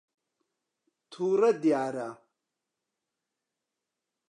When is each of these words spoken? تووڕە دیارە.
تووڕە 1.11 1.51
دیارە. 1.63 2.09